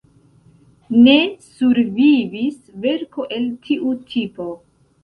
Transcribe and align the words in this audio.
Ne 1.07 1.13
survivis 1.59 2.59
verko 2.87 3.31
el 3.39 3.47
tiu 3.71 3.97
tipo. 4.17 4.55